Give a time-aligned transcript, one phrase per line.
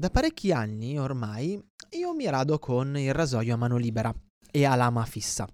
[0.00, 4.10] da parecchi anni ormai io mi rado con il rasoio a mano libera
[4.50, 5.46] e a lama fissa.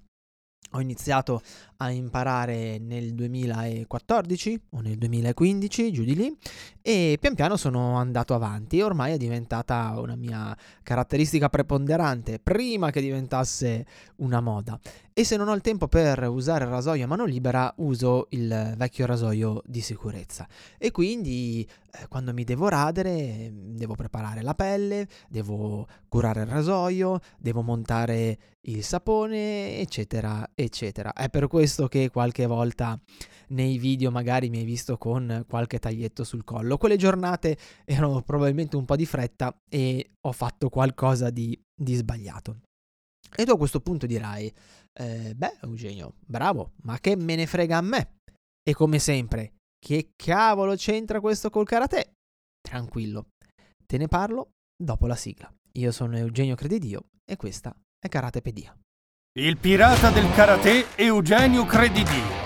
[0.72, 1.42] Ho iniziato
[1.78, 6.38] a imparare nel 2014 o nel 2015, giù di lì,
[6.80, 13.00] e pian piano sono andato avanti ormai è diventata una mia caratteristica preponderante prima che
[13.00, 13.84] diventasse
[14.18, 14.78] una moda.
[15.18, 18.74] E se non ho il tempo per usare il rasoio a mano libera, uso il
[18.76, 20.46] vecchio rasoio di sicurezza.
[20.76, 27.20] E quindi eh, quando mi devo radere, devo preparare la pelle, devo curare il rasoio,
[27.38, 31.14] devo montare il sapone, eccetera, eccetera.
[31.14, 33.00] È per questo che qualche volta
[33.48, 36.76] nei video magari mi hai visto con qualche taglietto sul collo.
[36.76, 42.65] Quelle giornate erano probabilmente un po' di fretta e ho fatto qualcosa di, di sbagliato.
[43.34, 44.52] E tu a questo punto dirai,
[44.92, 48.16] eh, beh Eugenio, bravo, ma che me ne frega a me?
[48.62, 52.14] E come sempre, che cavolo c'entra questo col karate?
[52.60, 53.26] Tranquillo,
[53.86, 55.52] te ne parlo dopo la sigla.
[55.72, 58.76] Io sono Eugenio Credidio e questa è Karatepedia.
[59.38, 62.44] Il pirata del karate Eugenio Credidio.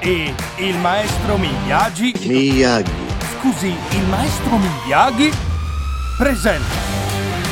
[0.00, 2.12] E il maestro Miyagi.
[2.26, 2.92] Miyagi.
[3.38, 5.30] Scusi, il maestro Miyagi
[6.18, 6.83] presenta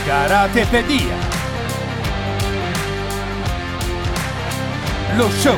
[0.04, 1.14] Karatepedia.
[5.14, 5.56] Lo show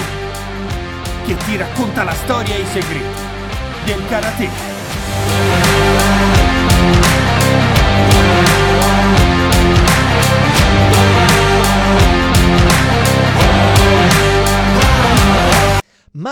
[1.24, 3.22] che ti racconta la storia e i segreti
[3.84, 4.50] del karate.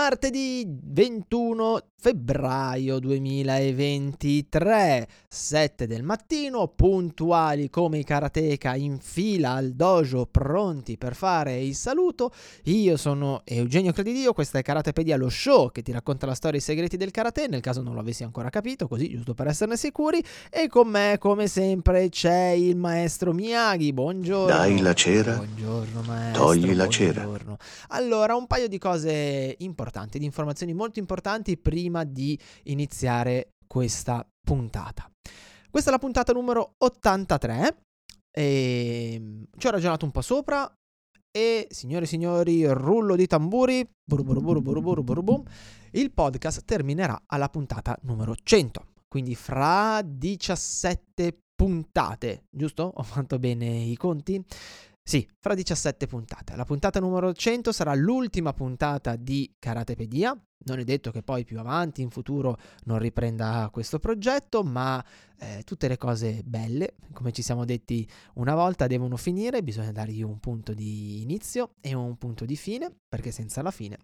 [0.03, 10.25] Martedì 21 febbraio 2023, 7 del mattino, puntuali come i karateka in fila al dojo,
[10.25, 12.33] pronti per fare il saluto.
[12.63, 16.61] Io sono Eugenio Credidio, questa è Karatepedia, lo show che ti racconta la storia e
[16.61, 19.77] i segreti del karate, nel caso non lo avessi ancora capito, così giusto per esserne
[19.77, 20.21] sicuri.
[20.49, 23.93] E con me, come sempre, c'è il maestro Miyagi.
[23.93, 24.53] Buongiorno.
[24.53, 25.35] Dai la cera.
[25.35, 26.43] Buongiorno, maestro.
[26.43, 27.23] Togli la cera.
[27.23, 27.55] buongiorno.
[27.91, 35.09] Allora, un paio di cose importanti, di informazioni molto importanti prima di iniziare questa puntata.
[35.69, 37.77] Questa è la puntata numero 83
[38.31, 40.71] e ci ho ragionato un po' sopra
[41.35, 44.61] e signore e signori, rullo di tamburi, buru buru
[45.01, 45.43] buru
[45.91, 52.91] il podcast terminerà alla puntata numero 100, quindi fra 17 puntate, giusto?
[52.93, 54.43] Ho fatto bene i conti?
[55.05, 56.55] Sì, fra 17 puntate.
[56.55, 60.35] La puntata numero 100 sarà l'ultima puntata di Karatepedia.
[60.65, 65.03] Non è detto che poi più avanti in futuro non riprenda questo progetto, ma
[65.37, 70.23] eh, tutte le cose belle, come ci siamo detti una volta, devono finire, bisogna dargli
[70.23, 73.97] un punto di inizio e un punto di fine, perché senza la fine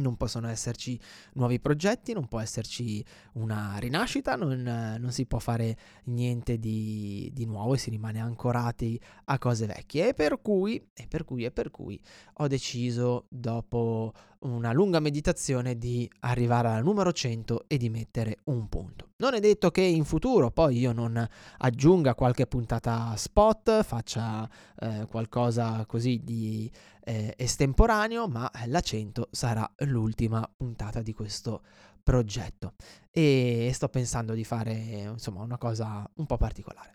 [0.00, 0.98] non possono esserci
[1.34, 4.62] nuovi progetti, non può esserci una rinascita, non,
[4.98, 10.08] non si può fare niente di, di, nuovo e si rimane ancorati a cose vecchie.
[10.08, 12.00] E per cui, e per cui, e per cui
[12.34, 18.68] ho deciso, dopo una lunga meditazione, di arrivare al numero 100 e di mettere un
[18.68, 19.09] punto.
[19.20, 24.48] Non è detto che in futuro poi io non aggiunga qualche puntata spot, faccia
[24.78, 26.70] eh, qualcosa così di
[27.04, 31.60] eh, estemporaneo, ma la 100 sarà l'ultima puntata di questo
[32.02, 32.72] progetto
[33.10, 36.94] e sto pensando di fare insomma una cosa un po' particolare.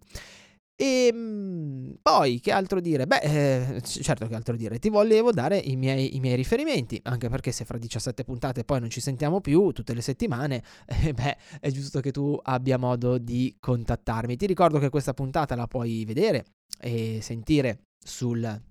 [0.77, 3.07] E ehm, poi che altro dire?
[3.07, 4.77] Beh, eh, certo che altro dire.
[4.77, 8.81] Ti volevo dare i miei, i miei, riferimenti, anche perché se fra 17 puntate poi
[8.81, 13.17] non ci sentiamo più tutte le settimane, eh, beh, è giusto che tu abbia modo
[13.17, 14.35] di contattarmi.
[14.35, 16.45] Ti ricordo che questa puntata la puoi vedere
[16.81, 18.61] e sentire sul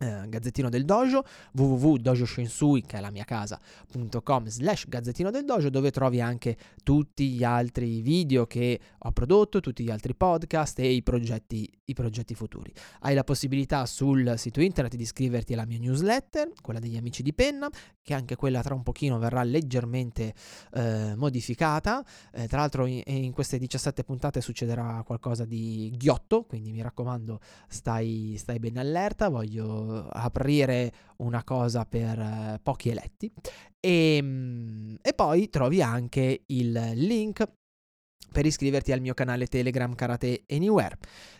[0.00, 5.90] eh, Gazzettino del Dojo, www.dojoshinsui, che è la mia casa.com slash Gazzettino del Dojo, dove
[5.90, 11.02] trovi anche tutti gli altri video che ho prodotto, tutti gli altri podcast e i
[11.02, 12.72] progetti, i progetti futuri.
[13.00, 17.34] Hai la possibilità sul sito internet di iscriverti alla mia newsletter, quella degli amici di
[17.34, 17.68] penna,
[18.02, 20.34] che anche quella tra un pochino verrà leggermente
[20.72, 22.04] eh, modificata.
[22.32, 27.40] Eh, tra l'altro in, in, queste 17 puntate succederà qualcosa di ghiotto, quindi mi raccomando
[27.68, 33.32] stai, stai bene allerta, voglio aprire una cosa per eh, pochi eletti.
[33.80, 37.44] E, ehm, e poi trovi anche il link
[38.32, 40.96] per iscriverti al mio canale Telegram Karate Anywhere,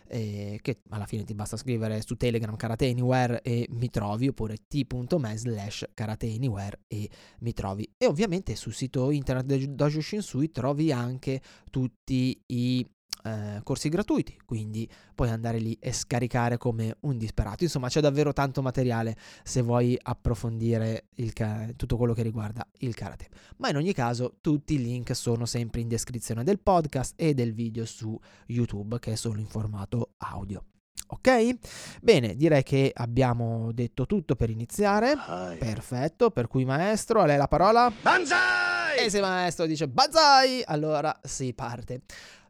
[0.07, 4.57] eh, che alla fine ti basta scrivere su Telegram Karate Anywhere e mi trovi, oppure
[4.67, 7.91] t.me slash Karate Anywhere e mi trovi.
[7.97, 12.85] E ovviamente sul sito internet Dojo Shinsui trovi anche tutti i
[13.23, 17.63] eh, corsi gratuiti, quindi puoi andare lì e scaricare come un disperato.
[17.63, 23.29] Insomma, c'è davvero tanto materiale se vuoi approfondire ca- tutto quello che riguarda il karate.
[23.57, 27.53] Ma in ogni caso, tutti i link sono sempre in descrizione del podcast e del
[27.53, 28.17] video su
[28.47, 30.63] YouTube, che è solo in formato audio.
[31.07, 31.57] Ok?
[32.01, 35.15] Bene, direi che abbiamo detto tutto per iniziare.
[35.57, 37.91] Perfetto, per cui maestro, a lei la parola.
[38.01, 38.97] Banzai!
[38.97, 42.01] E se maestro dice Banzai, allora si parte.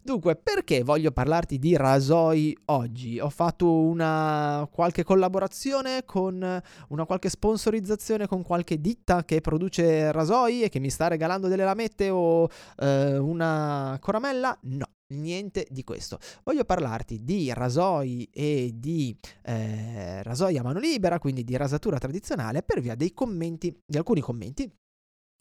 [0.05, 3.21] Dunque, perché voglio parlarti di rasoi oggi?
[3.21, 10.63] Ho fatto una qualche collaborazione con una qualche sponsorizzazione con qualche ditta che produce rasoi
[10.63, 14.57] e che mi sta regalando delle lamette o eh, una coramella?
[14.63, 16.19] No, niente di questo.
[16.43, 22.61] Voglio parlarti di rasoi e di eh, rasoi a mano libera, quindi di rasatura tradizionale,
[22.61, 24.69] per via dei commenti, di alcuni commenti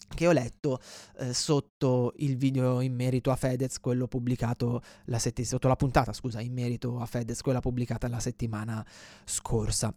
[0.08, 0.80] che ho letto
[1.18, 6.12] eh, sotto il video in merito a Fedez, quello pubblicato la settimana, sotto la puntata,
[6.12, 8.84] scusa, in merito a Fedez, quella pubblicata la settimana
[9.24, 9.94] scorsa.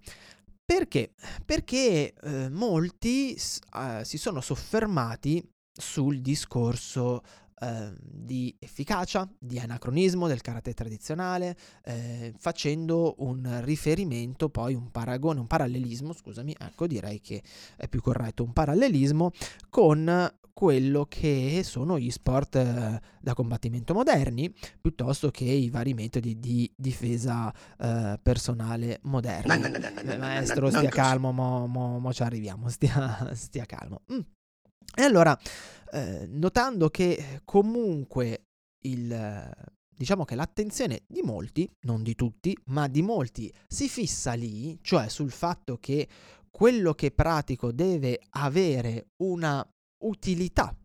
[0.66, 1.14] Perché?
[1.46, 7.22] Perché eh, molti eh, si sono soffermati sul discorso
[7.62, 15.40] eh, di efficacia, di anacronismo del karate tradizionale, eh, facendo un riferimento, poi un paragone,
[15.40, 17.42] un parallelismo, scusami, ecco direi che
[17.78, 19.32] è più corretto, un parallelismo
[19.70, 26.40] con quello che sono gli sport eh, da combattimento moderni piuttosto che i vari metodi
[26.40, 29.60] di difesa eh, personale moderni.
[29.60, 34.04] No, no, no, Maestro, stia calmo, mo, mo, mo, ci arriviamo, stia, stia calmo.
[34.14, 34.20] Mm.
[34.94, 35.38] E allora,
[35.92, 38.44] eh, notando che comunque
[38.86, 39.52] il,
[39.96, 45.08] diciamo che l'attenzione di molti, non di tutti, ma di molti si fissa lì, cioè
[45.08, 46.08] sul fatto che
[46.50, 49.66] quello che pratico deve avere una
[50.06, 50.76] utilità,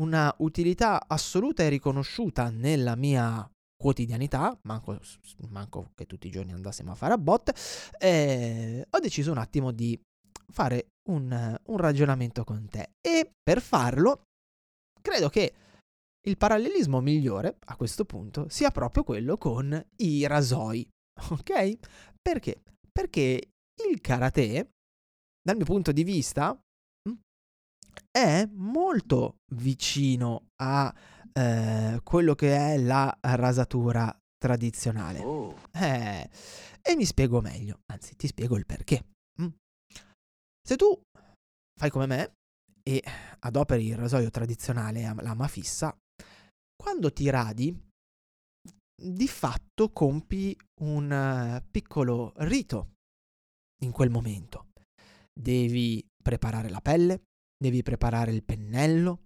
[0.00, 4.98] una utilità assoluta e riconosciuta nella mia quotidianità, manco,
[5.48, 7.52] manco che tutti i giorni andassimo a fare a bot,
[7.98, 9.98] eh, ho deciso un attimo di
[10.52, 14.22] fare un, un ragionamento con te e per farlo
[15.00, 15.54] credo che
[16.26, 20.86] il parallelismo migliore a questo punto sia proprio quello con i rasoi,
[21.30, 21.78] ok?
[22.20, 22.62] Perché?
[22.92, 23.50] Perché
[23.88, 24.72] il karate,
[25.40, 26.52] dal mio punto di vista,
[27.08, 27.14] mm,
[28.10, 30.94] è molto vicino a
[31.32, 35.20] eh, quello che è la rasatura tradizionale.
[35.20, 35.54] Oh.
[35.72, 36.28] Eh,
[36.82, 39.04] e mi spiego meglio, anzi ti spiego il perché.
[40.68, 40.92] Se tu
[41.80, 42.32] fai come me
[42.82, 43.02] e
[43.38, 45.96] adoperi il rasoio tradizionale, lama fissa,
[46.76, 47.74] quando ti radi,
[48.94, 52.96] di fatto compi un eh, piccolo rito
[53.82, 54.66] in quel momento.
[55.32, 57.22] Devi preparare la pelle,
[57.56, 59.22] devi preparare il pennello,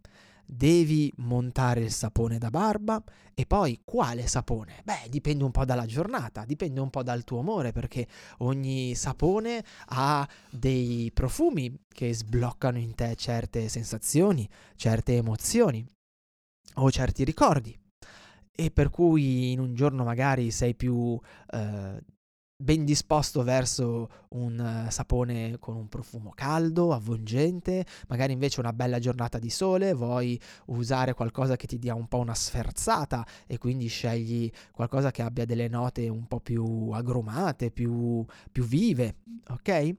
[0.55, 3.03] devi montare il sapone da barba
[3.35, 4.83] e poi quale sapone?
[4.85, 8.07] Beh, dipende un po' dalla giornata, dipende un po' dal tuo umore perché
[8.39, 15.85] ogni sapone ha dei profumi che sbloccano in te certe sensazioni, certe emozioni
[16.75, 17.79] o certi ricordi
[18.55, 21.19] e per cui in un giorno magari sei più
[21.51, 22.03] eh,
[22.63, 28.99] ben disposto verso un eh, sapone con un profumo caldo, avvolgente, magari invece una bella
[28.99, 33.89] giornata di sole, vuoi usare qualcosa che ti dia un po' una sferzata e quindi
[33.89, 39.17] scegli qualcosa che abbia delle note un po' più agrumate, più, più vive,
[39.49, 39.95] ok?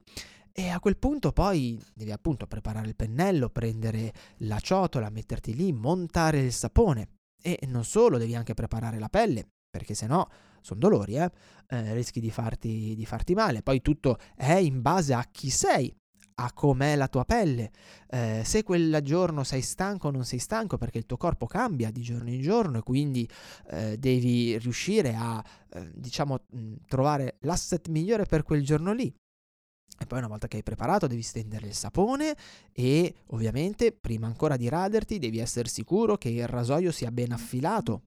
[0.56, 5.72] E a quel punto poi devi appunto preparare il pennello, prendere la ciotola, metterti lì,
[5.72, 7.08] montare il sapone
[7.42, 10.28] e non solo, devi anche preparare la pelle, perché se no
[10.64, 11.30] sono dolori, eh?
[11.66, 13.62] Eh, rischi di farti, di farti male.
[13.62, 15.94] Poi tutto è in base a chi sei,
[16.36, 17.70] a com'è la tua pelle,
[18.08, 21.90] eh, se quel giorno sei stanco o non sei stanco perché il tuo corpo cambia
[21.90, 23.28] di giorno in giorno e quindi
[23.68, 29.14] eh, devi riuscire a, eh, diciamo, mh, trovare l'asset migliore per quel giorno lì.
[29.96, 32.34] E poi una volta che hai preparato devi stendere il sapone
[32.72, 38.02] e ovviamente prima ancora di raderti devi essere sicuro che il rasoio sia ben affilato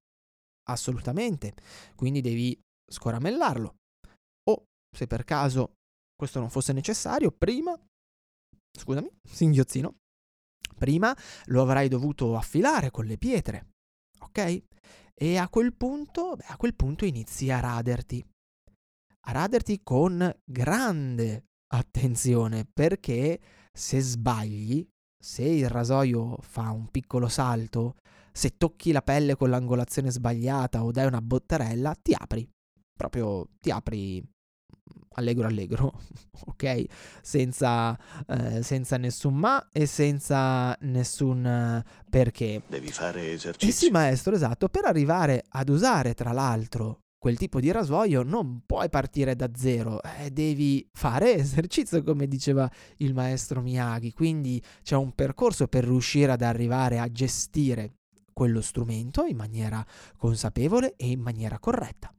[0.67, 1.55] assolutamente,
[1.95, 2.59] quindi devi
[2.89, 3.75] scoramellarlo.
[4.49, 4.63] O
[4.95, 5.73] se per caso
[6.15, 7.77] questo non fosse necessario, prima,
[8.77, 9.95] scusami, singhiozzino,
[10.77, 13.71] prima lo avrai dovuto affilare con le pietre,
[14.19, 14.63] ok?
[15.13, 18.23] E a quel punto, beh, a quel punto inizi a raderti.
[19.27, 23.39] A raderti con grande attenzione, perché
[23.73, 24.87] se sbagli,
[25.19, 27.97] se il rasoio fa un piccolo salto,
[28.37, 32.47] se tocchi la pelle con l'angolazione sbagliata o dai una bottarella, ti apri.
[32.95, 34.23] Proprio ti apri
[35.15, 35.99] allegro allegro,
[36.45, 36.85] ok?
[37.23, 42.61] Senza, eh, senza nessun ma e senza nessun eh, perché.
[42.67, 43.87] Devi fare E esercizio.
[43.87, 48.87] sì, maestro, esatto, per arrivare ad usare tra l'altro quel tipo di rasoio non puoi
[48.89, 55.11] partire da zero, eh, devi fare esercizio come diceva il maestro Miyagi, quindi c'è un
[55.13, 57.96] percorso per riuscire ad arrivare a gestire
[58.37, 59.83] quello strumento in maniera
[60.15, 62.13] consapevole e in maniera corretta.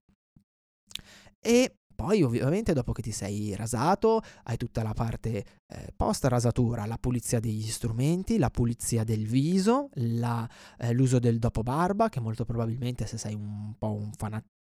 [1.39, 6.87] E poi ovviamente dopo che ti sei rasato hai tutta la parte eh, post rasatura,
[6.87, 10.49] la pulizia degli strumenti, la pulizia del viso, la,
[10.79, 14.11] eh, l'uso del dopo barba che molto probabilmente se sei un po' un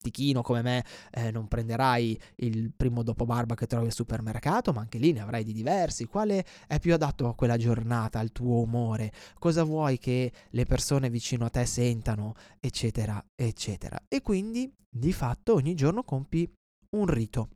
[0.04, 4.82] fanatichino come me eh, non prenderai il primo dopo barba che trovi al supermercato ma
[4.82, 6.06] anche lì ne avrai di diversi.
[6.06, 9.12] Quale è più adatto a quella giornata, al tuo umore?
[9.40, 13.98] Cosa vuoi che le persone vicino a te sentano, eccetera, eccetera.
[14.08, 16.52] E quindi di fatto ogni giorno compi
[16.92, 17.50] un rito.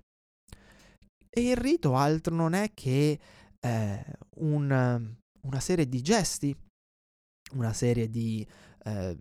[1.29, 3.19] E il rito altro non è che
[3.59, 4.05] eh,
[4.37, 6.55] un, una serie di gesti,
[7.53, 8.45] una serie di,
[8.85, 9.17] eh,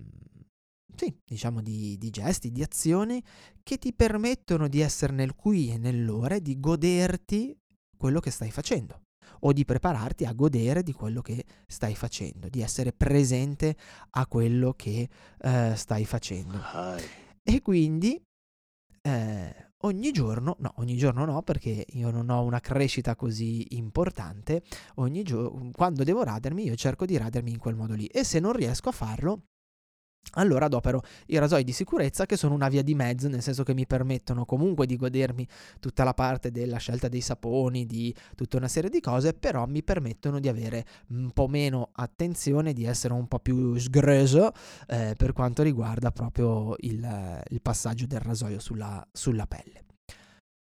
[0.97, 3.23] sì, diciamo di, di gesti, di azioni
[3.63, 7.57] che ti permettono di essere nel qui e nell'ora di goderti
[7.97, 9.03] quello che stai facendo
[9.41, 13.77] o di prepararti a godere di quello che stai facendo, di essere presente
[14.11, 15.09] a quello che
[15.41, 16.59] eh, stai facendo.
[17.43, 18.21] E quindi
[19.03, 24.63] eh, ogni giorno, no, ogni giorno no, perché io non ho una crescita così importante,
[24.97, 28.07] ogni giorno, quando devo radermi, io cerco di radermi in quel modo lì.
[28.07, 29.43] E se non riesco a farlo,
[30.33, 33.75] allora adopero i rasoi di sicurezza che sono una via di mezzo, nel senso che
[33.75, 35.47] mi permettono comunque di godermi
[35.81, 39.83] tutta la parte della scelta dei saponi, di tutta una serie di cose, però mi
[39.83, 44.53] permettono di avere un po' meno attenzione, di essere un po' più sgreso
[44.89, 49.85] eh, per quanto riguarda proprio il, il passaggio del rasoio sulla, sulla pelle.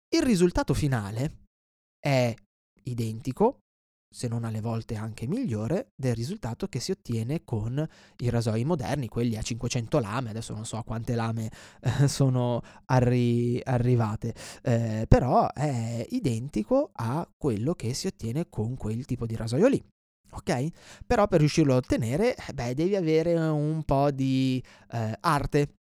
[0.09, 1.43] Il risultato finale
[1.99, 2.33] è
[2.83, 3.59] identico,
[4.09, 7.85] se non alle volte anche migliore, del risultato che si ottiene con
[8.17, 13.61] i rasoi moderni, quelli a 500 lame, adesso non so quante lame eh, sono arri-
[13.63, 14.33] arrivate,
[14.63, 19.83] eh, però è identico a quello che si ottiene con quel tipo di rasoio lì.
[20.29, 20.67] Ok?
[21.05, 24.61] Però per riuscirlo a ottenere, eh, beh, devi avere un po' di
[24.91, 25.75] eh, arte,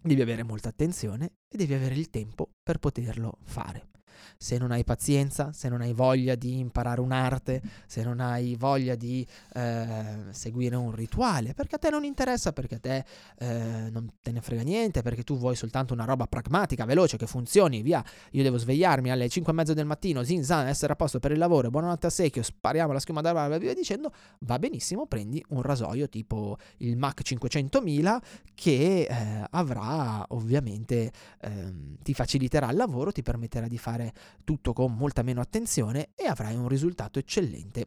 [0.00, 3.93] devi avere molta attenzione e devi avere il tempo per poterlo fare
[4.36, 8.94] se non hai pazienza, se non hai voglia di imparare un'arte, se non hai voglia
[8.94, 13.04] di eh, seguire un rituale, perché a te non interessa, perché a te
[13.38, 17.26] eh, non te ne frega niente, perché tu vuoi soltanto una roba pragmatica, veloce, che
[17.26, 18.04] funzioni, via.
[18.32, 21.32] Io devo svegliarmi alle 5 e mezza del mattino, zin zan, essere a posto per
[21.32, 25.44] il lavoro, buonanotte a secchio, spariamo la schiuma da barba via dicendo, va benissimo, prendi
[25.48, 28.18] un rasoio tipo il Mac 500.000
[28.54, 34.12] che eh, avrà ovviamente, ehm, ti faciliterà il lavoro, ti permetterà di fare
[34.44, 37.86] tutto con molta meno attenzione e avrai un risultato eccellente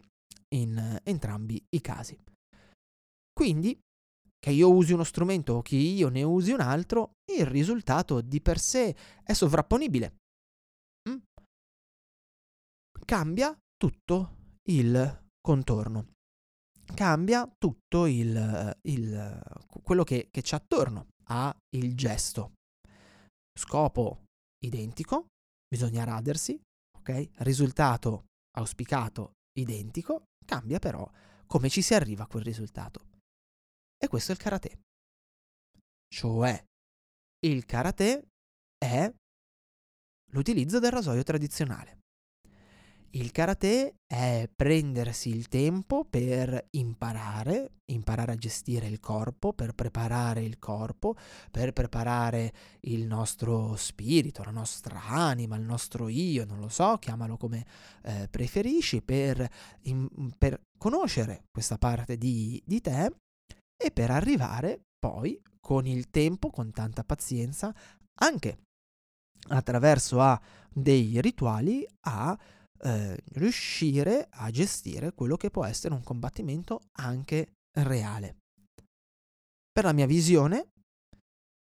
[0.55, 2.17] in entrambi i casi.
[3.33, 3.79] Quindi,
[4.39, 8.41] che io usi uno strumento o che io ne usi un altro, il risultato di
[8.41, 10.15] per sé è sovrapponibile.
[11.09, 11.17] Mm?
[13.05, 16.13] Cambia tutto il contorno.
[16.93, 19.41] Cambia tutto il, il
[19.83, 22.53] quello che, che c'è attorno a il gesto.
[23.57, 24.23] Scopo
[24.63, 25.27] identico,
[25.67, 26.59] bisogna radersi,
[26.97, 27.29] ok?
[27.43, 28.25] Risultato
[28.57, 31.09] auspicato identico, cambia però
[31.45, 33.05] come ci si arriva a quel risultato.
[33.97, 34.79] E questo è il karate.
[36.07, 36.65] Cioè,
[37.45, 38.27] il karate
[38.77, 39.11] è
[40.31, 41.99] l'utilizzo del rasoio tradizionale.
[43.17, 50.43] Il karate è prendersi il tempo per imparare, imparare a gestire il corpo, per preparare
[50.43, 51.15] il corpo,
[51.49, 57.37] per preparare il nostro spirito, la nostra anima, il nostro io, non lo so, chiamalo
[57.37, 57.65] come
[58.03, 59.49] eh, preferisci, per,
[59.85, 60.07] in,
[60.37, 63.11] per, conoscere questa parte di, di te
[63.75, 67.73] e per arrivare poi con il tempo, con tanta pazienza,
[68.21, 68.59] anche
[69.49, 70.39] attraverso a
[70.71, 72.37] dei rituali a
[72.83, 78.37] eh, riuscire a gestire quello che può essere un combattimento anche reale.
[79.71, 80.71] Per la mia visione,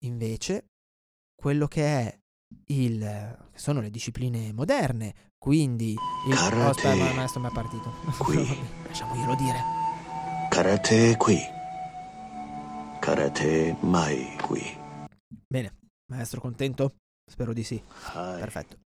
[0.04, 0.66] invece,
[1.34, 2.18] quello che è
[2.66, 5.92] il che sono le discipline moderne, quindi
[6.28, 6.56] il Karate.
[6.56, 7.90] oh, aspetta, ma maestro mi è partito.
[8.18, 8.46] Qui.
[8.86, 9.58] Lasciamoglielo dire.
[10.50, 11.38] Karate qui.
[13.00, 14.62] Karate mai qui.
[15.48, 15.76] Bene,
[16.12, 16.96] maestro contento?
[17.28, 17.82] Spero di sì.
[18.12, 18.40] Hai.
[18.40, 18.85] Perfetto.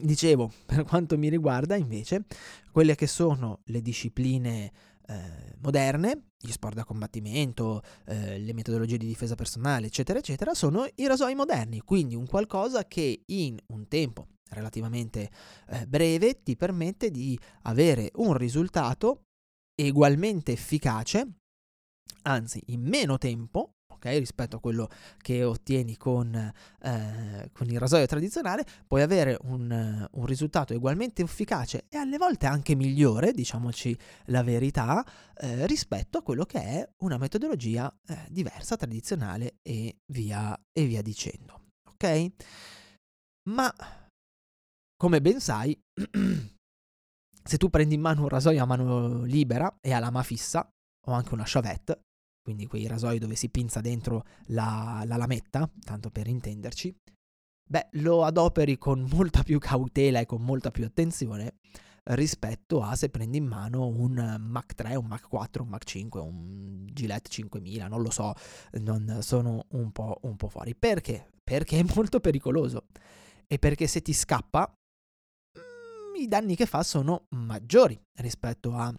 [0.00, 2.24] Dicevo, per quanto mi riguarda, invece,
[2.70, 4.72] quelle che sono le discipline
[5.06, 10.86] eh, moderne, gli sport da combattimento, eh, le metodologie di difesa personale, eccetera, eccetera, sono
[10.94, 15.30] i rasoi moderni, quindi un qualcosa che in un tempo relativamente
[15.68, 19.22] eh, breve, ti permette di avere un risultato
[19.80, 21.26] ugualmente efficace,
[22.22, 24.88] anzi in meno tempo, ok, rispetto a quello
[25.18, 31.84] che ottieni con, eh, con il rasoio tradizionale, puoi avere un, un, risultato ugualmente efficace
[31.90, 35.04] e alle volte anche migliore, diciamoci la verità,
[35.36, 41.02] eh, rispetto a quello che è una metodologia eh, diversa, tradizionale e via, e via
[41.02, 41.60] dicendo.
[41.92, 42.32] Ok?
[43.50, 43.72] Ma
[44.96, 45.78] come ben sai,
[47.42, 50.68] se tu prendi in mano un rasoio a mano libera e a lama fissa,
[51.06, 52.02] o anche una chavette,
[52.42, 56.94] quindi quei rasoi dove si pinza dentro la, la lametta, tanto per intenderci,
[57.68, 61.56] beh, lo adoperi con molta più cautela e con molta più attenzione
[62.10, 66.20] rispetto a se prendi in mano un Mac 3, un Mac 4, un Mac 5,
[66.20, 68.32] un Gillette 5000, non lo so,
[68.80, 70.74] non sono un po', un po' fuori.
[70.74, 71.30] Perché?
[71.42, 72.86] Perché è molto pericoloso
[73.46, 74.72] e perché se ti scappa
[76.18, 78.92] i danni che fa sono maggiori rispetto a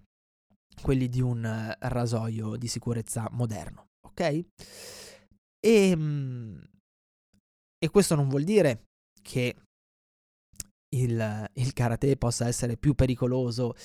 [0.82, 4.20] quelli di un eh, rasoio di sicurezza moderno, ok?
[4.22, 4.46] E,
[5.60, 6.64] ehm,
[7.78, 8.86] e questo non vuol dire
[9.22, 9.56] che
[10.94, 13.76] il, il karate possa essere più pericoloso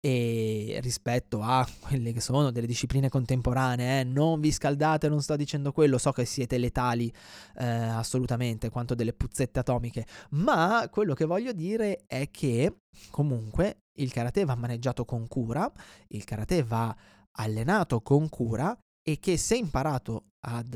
[0.00, 5.34] e rispetto a quelle che sono delle discipline contemporanee, eh, non vi scaldate, non sto
[5.34, 7.12] dicendo quello, so che siete letali
[7.56, 14.12] eh, assolutamente quanto delle puzzette atomiche, ma quello che voglio dire è che comunque il
[14.12, 15.70] karate va maneggiato con cura,
[16.08, 16.94] il karate va
[17.38, 20.74] allenato con cura e che se imparato ad,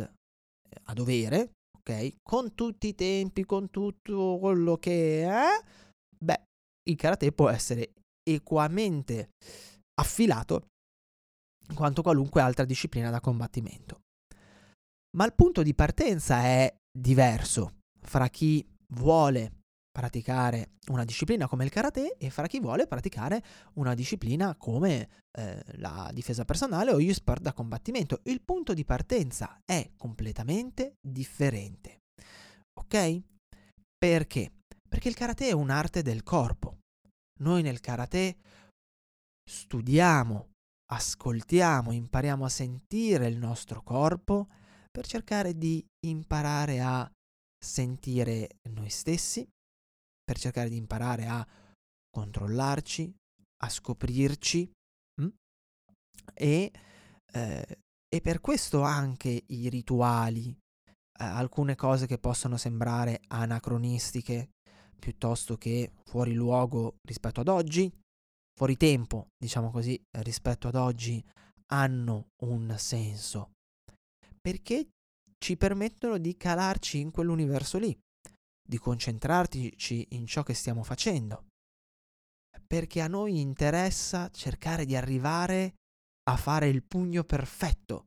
[0.85, 5.47] a dovere, ok, con tutti i tempi, con tutto quello che è,
[6.17, 6.43] beh,
[6.89, 9.31] il karate può essere equamente
[10.01, 10.67] affilato
[11.75, 14.01] quanto qualunque altra disciplina da combattimento.
[15.17, 19.60] Ma il punto di partenza è diverso fra chi vuole
[19.91, 23.43] praticare una disciplina come il karate e fra chi vuole praticare
[23.75, 28.21] una disciplina come eh, la difesa personale o gli sport da combattimento.
[28.25, 31.99] Il punto di partenza è completamente differente.
[32.79, 33.21] Ok?
[33.99, 34.53] Perché?
[34.89, 36.79] Perché il karate è un'arte del corpo.
[37.41, 38.39] Noi nel karate
[39.49, 40.51] studiamo,
[40.93, 44.49] ascoltiamo, impariamo a sentire il nostro corpo
[44.91, 47.11] per cercare di imparare a
[47.63, 49.47] sentire noi stessi,
[50.31, 51.45] per cercare di imparare a
[52.09, 53.13] controllarci,
[53.65, 54.71] a scoprirci
[55.21, 55.29] hm?
[56.35, 56.73] e,
[57.33, 57.79] eh,
[58.09, 64.51] e, per questo anche i rituali, eh, alcune cose che possono sembrare anacronistiche,
[65.01, 67.93] piuttosto che fuori luogo rispetto ad oggi,
[68.57, 71.21] fuori tempo, diciamo così, rispetto ad oggi,
[71.73, 73.51] hanno un senso.
[74.41, 74.91] Perché
[75.45, 77.99] ci permettono di calarci in quell'universo lì,
[78.71, 81.47] di concentrarci in ciò che stiamo facendo.
[82.67, 85.75] Perché a noi interessa cercare di arrivare
[86.31, 88.05] a fare il pugno perfetto,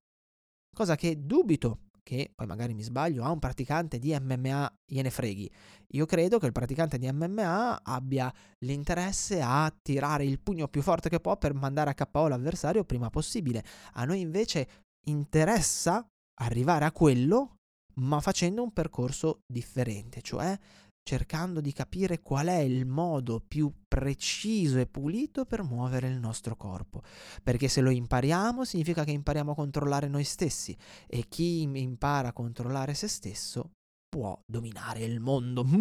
[0.73, 5.49] cosa che dubito che poi magari mi sbaglio, a un praticante di MMA gliene freghi.
[5.93, 8.34] Io credo che il praticante di MMA abbia
[8.65, 13.10] l'interesse a tirare il pugno più forte che può per mandare a KO l'avversario prima
[13.10, 13.63] possibile.
[13.93, 16.06] A noi invece interessa
[16.41, 17.56] arrivare a quello,
[17.95, 20.58] ma facendo un percorso differente, cioè
[21.03, 26.56] cercando di capire qual è il modo più preciso e pulito per muovere il nostro
[26.56, 27.01] corpo.
[27.43, 30.75] Perché se lo impariamo significa che impariamo a controllare noi stessi
[31.08, 33.71] e chi impara a controllare se stesso
[34.08, 35.63] può dominare il mondo.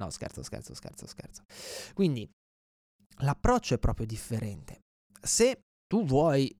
[0.00, 1.42] No, scherzo, scherzo, scherzo, scherzo.
[1.94, 2.28] Quindi
[3.18, 4.80] l'approccio è proprio differente.
[5.20, 6.52] Se tu vuoi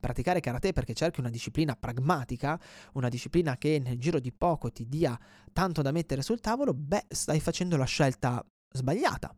[0.00, 2.60] praticare karate perché cerchi una disciplina pragmatica,
[2.92, 5.18] una disciplina che nel giro di poco ti dia
[5.52, 9.34] tanto da mettere sul tavolo, beh, stai facendo la scelta sbagliata.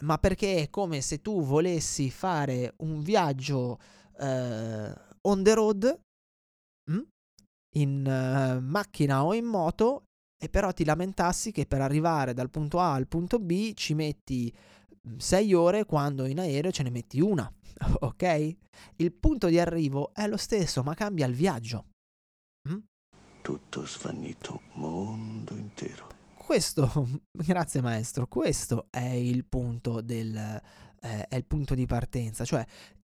[0.00, 3.78] Ma perché è come se tu volessi fare un viaggio
[4.18, 6.00] eh, on the road
[6.90, 7.00] hm?
[7.76, 10.04] in uh, macchina o in moto
[10.42, 14.52] e però ti lamentassi che per arrivare dal punto A al punto B ci metti
[15.16, 17.52] 6 ore quando in aereo ce ne metti una,
[18.00, 18.56] ok?
[18.96, 21.86] Il punto di arrivo è lo stesso, ma cambia il viaggio.
[22.68, 22.78] Mm?
[23.42, 26.08] Tutto svanito, mondo intero.
[26.34, 32.64] Questo, grazie maestro, questo è il punto del, eh, è il punto di partenza, cioè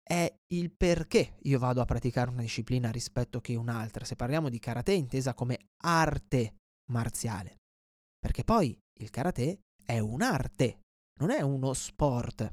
[0.02, 4.04] è il perché io vado a praticare una disciplina rispetto che un'altra.
[4.04, 6.54] Se parliamo di karate intesa come arte
[6.90, 7.58] marziale,
[8.18, 10.80] perché poi il karate è un'arte,
[11.18, 12.52] non è uno sport.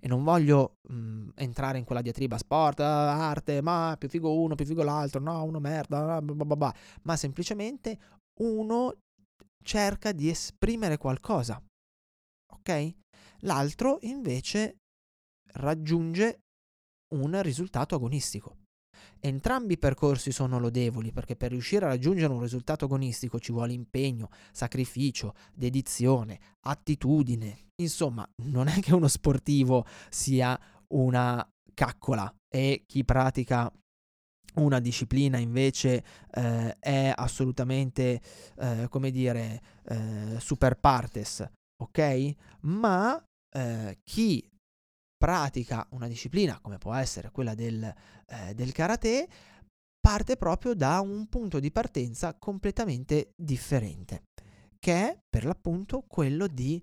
[0.00, 4.54] E non voglio mh, mm, entrare in quella diatriba sport, arte, ma più figo uno,
[4.54, 7.98] più figo l'altro, no, uno merda, blah blah blah, ma semplicemente
[8.40, 8.94] uno
[9.64, 11.60] cerca di esprimere qualcosa.
[12.54, 12.94] Ok?
[13.40, 14.78] L'altro invece
[15.54, 16.40] raggiunge
[17.14, 18.56] un risultato agonistico.
[19.20, 23.72] Entrambi i percorsi sono lodevoli perché per riuscire a raggiungere un risultato agonistico ci vuole
[23.72, 27.66] impegno, sacrificio, dedizione, attitudine.
[27.76, 33.70] Insomma, non è che uno sportivo sia una caccola e chi pratica
[34.54, 38.20] una disciplina invece eh, è assolutamente,
[38.56, 41.46] eh, come dire, eh, super partes,
[41.82, 42.34] ok?
[42.62, 43.22] Ma
[43.54, 44.48] eh, chi
[45.18, 47.82] pratica una disciplina come può essere quella del,
[48.26, 49.28] eh, del karate
[50.00, 54.22] parte proprio da un punto di partenza completamente differente,
[54.78, 56.82] che è per l'appunto quello di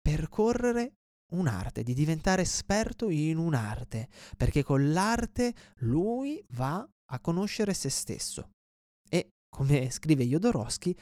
[0.00, 0.94] percorrere
[1.32, 8.50] un'arte, di diventare esperto in un'arte, perché con l'arte lui va a conoscere se stesso.
[9.08, 10.96] E come scrive Jodorowsky,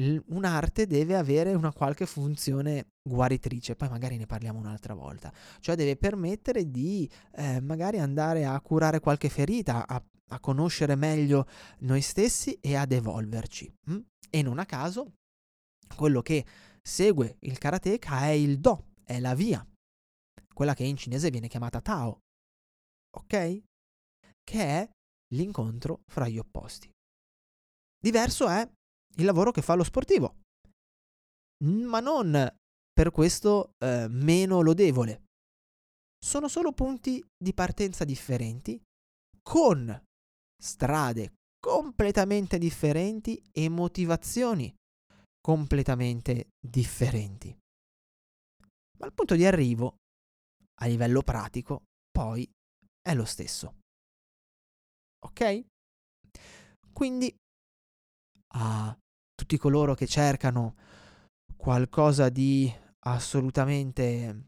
[0.00, 5.96] un'arte deve avere una qualche funzione guaritrice, poi magari ne parliamo un'altra volta, cioè deve
[5.96, 11.46] permettere di eh, magari andare a curare qualche ferita, a, a, conoscere meglio
[11.80, 13.72] noi stessi e ad evolverci.
[13.90, 13.98] Hm?
[14.30, 15.12] E non a caso,
[15.94, 16.44] quello che
[16.80, 19.64] segue il karateka è il do, è la via,
[20.54, 22.20] quella che in cinese viene chiamata Tao,
[23.16, 23.62] ok?
[24.42, 24.90] Che è
[25.34, 26.90] l'incontro fra gli opposti.
[27.98, 28.68] Diverso è
[29.16, 30.40] il lavoro che fa lo sportivo,
[31.64, 32.56] ma non
[32.92, 35.24] per questo eh, meno lodevole.
[36.18, 38.80] Sono solo punti di partenza differenti,
[39.42, 40.00] con
[40.56, 44.72] strade completamente differenti e motivazioni
[45.40, 47.56] completamente differenti.
[48.98, 49.96] Ma il punto di arrivo,
[50.80, 52.48] a livello pratico, poi
[53.00, 53.80] è lo stesso.
[55.24, 55.64] Ok?
[56.92, 57.34] Quindi
[58.54, 58.96] a
[59.52, 60.74] tutti coloro che cercano
[61.56, 64.46] qualcosa di assolutamente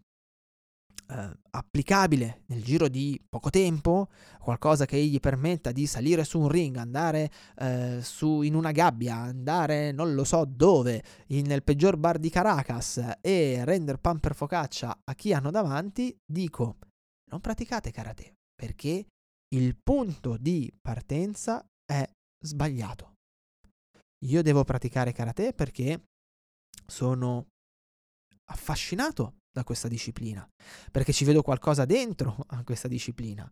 [1.07, 6.49] eh, applicabile nel giro di poco tempo, qualcosa che gli permetta di salire su un
[6.49, 11.99] ring, andare eh, su in una gabbia, andare non lo so dove, in, nel peggior
[11.99, 16.79] bar di Caracas e rendere pan per focaccia a chi hanno davanti, dico
[17.31, 19.07] non praticate karate perché
[19.55, 22.09] il punto di partenza è
[22.43, 23.13] sbagliato.
[24.25, 26.05] Io devo praticare karate perché
[26.87, 27.49] sono
[28.51, 30.47] affascinato da questa disciplina,
[30.91, 33.51] perché ci vedo qualcosa dentro a questa disciplina,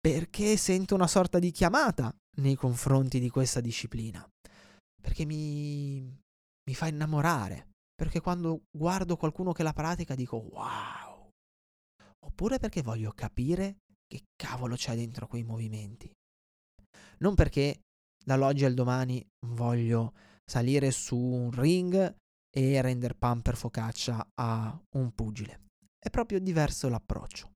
[0.00, 4.26] perché sento una sorta di chiamata nei confronti di questa disciplina,
[5.00, 11.28] perché mi, mi fa innamorare, perché quando guardo qualcuno che la pratica dico wow,
[12.24, 16.10] oppure perché voglio capire che cavolo c'è dentro quei movimenti.
[17.18, 17.80] Non perché
[18.26, 20.12] dall'oggi al domani voglio
[20.44, 22.14] salire su un ring
[22.50, 25.60] e render pumper focaccia a un pugile.
[25.98, 27.52] È proprio diverso l'approccio.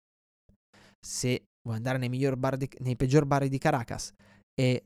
[1.04, 4.12] Se vuoi andare nei, di, nei peggior bar di Caracas
[4.54, 4.84] e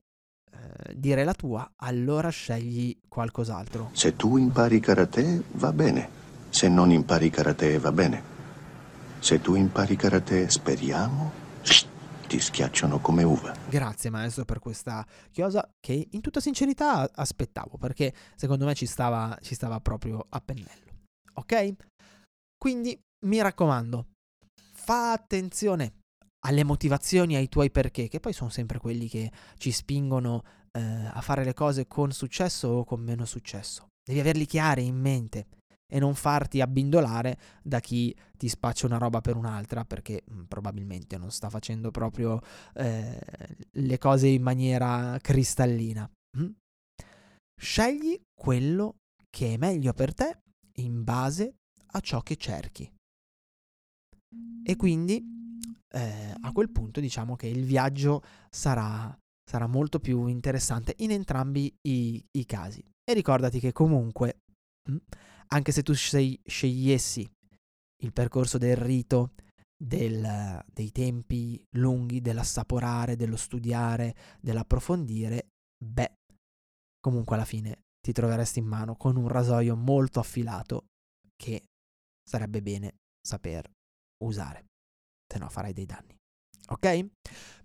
[0.51, 3.90] eh, dire la tua, allora scegli qualcos'altro.
[3.92, 6.23] Se tu impari karate, va bene.
[6.49, 8.23] Se non impari karate, va bene.
[9.18, 11.42] Se tu impari karate, speriamo
[12.26, 13.54] ti schiacciano come uva.
[13.68, 19.37] Grazie maestro per questa chiosa che in tutta sincerità aspettavo perché secondo me ci stava,
[19.40, 20.92] ci stava proprio a pennello.
[21.34, 21.74] Ok?
[22.56, 24.06] Quindi mi raccomando,
[24.72, 25.94] fa attenzione
[26.46, 31.20] alle motivazioni, ai tuoi perché, che poi sono sempre quelli che ci spingono eh, a
[31.20, 33.88] fare le cose con successo o con meno successo.
[34.02, 35.46] Devi averli chiari in mente
[35.87, 40.42] e non farti abbindolare da chi ti spaccia una roba per un'altra perché mh, mm,
[40.44, 42.40] probabilmente non sta facendo proprio
[42.75, 43.18] eh,
[43.70, 46.09] le cose in maniera cristallina.
[46.38, 46.51] Mm?
[47.61, 48.97] Scegli quello
[49.31, 50.38] che è meglio per te
[50.77, 51.55] in base
[51.92, 52.90] a ciò che cerchi.
[54.66, 55.23] E quindi
[55.94, 59.16] eh, a quel punto diciamo che il viaggio sarà,
[59.49, 62.83] sarà molto più interessante in entrambi i, i casi.
[63.05, 64.38] E ricordati che comunque
[64.90, 64.97] mm,
[65.48, 67.28] anche se tu scegliessi
[68.02, 69.33] il percorso del rito,
[69.76, 75.48] del, dei tempi lunghi, dell'assaporare, dello studiare, dell'approfondire,
[75.83, 76.14] beh,
[77.00, 80.87] comunque alla fine ti troveresti in mano con un rasoio molto affilato
[81.37, 81.62] che
[82.22, 83.70] sarebbe bene saper
[84.24, 84.66] usare,
[85.26, 86.14] se no farai dei danni.
[86.68, 87.07] Ok?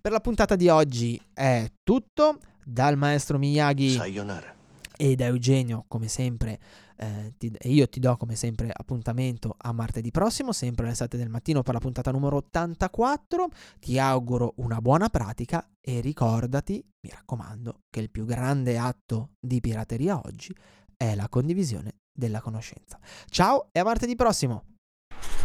[0.01, 2.39] Per la puntata di oggi è tutto.
[2.63, 4.58] Dal maestro Miyagi Sayonara.
[5.01, 6.59] E da Eugenio, come sempre,
[6.97, 11.29] eh, ti, io ti do come sempre appuntamento a martedì prossimo, sempre alle 7 del
[11.29, 13.47] mattino per la puntata numero 84.
[13.79, 19.61] Ti auguro una buona pratica e ricordati, mi raccomando, che il più grande atto di
[19.61, 20.53] pirateria oggi
[20.97, 22.99] è la condivisione della conoscenza.
[23.29, 24.65] Ciao e a martedì prossimo!